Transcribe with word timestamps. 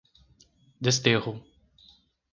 Desterro 0.83 1.37